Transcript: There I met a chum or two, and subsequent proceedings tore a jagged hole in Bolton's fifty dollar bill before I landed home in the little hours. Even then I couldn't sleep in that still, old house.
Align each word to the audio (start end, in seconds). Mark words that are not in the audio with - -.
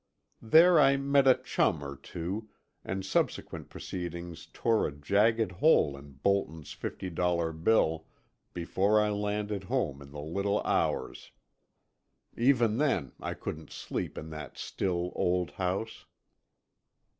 There 0.41 0.79
I 0.79 0.97
met 0.97 1.27
a 1.27 1.35
chum 1.35 1.83
or 1.83 1.95
two, 1.95 2.49
and 2.83 3.05
subsequent 3.05 3.69
proceedings 3.69 4.47
tore 4.51 4.87
a 4.87 4.91
jagged 4.91 5.51
hole 5.51 5.95
in 5.95 6.13
Bolton's 6.13 6.71
fifty 6.73 7.11
dollar 7.11 7.51
bill 7.51 8.07
before 8.51 8.99
I 8.99 9.11
landed 9.11 9.65
home 9.65 10.01
in 10.01 10.09
the 10.09 10.19
little 10.19 10.59
hours. 10.63 11.29
Even 12.35 12.77
then 12.79 13.11
I 13.19 13.35
couldn't 13.35 13.69
sleep 13.69 14.17
in 14.17 14.31
that 14.31 14.57
still, 14.57 15.11
old 15.13 15.51
house. 15.51 16.07